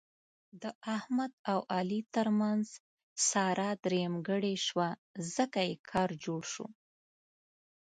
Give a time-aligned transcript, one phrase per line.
[0.61, 0.63] د
[0.95, 2.65] احمد او علي ترمنځ
[3.29, 4.87] ساره درېیمګړې شوه،
[5.35, 6.67] ځکه یې کار جوړ شو.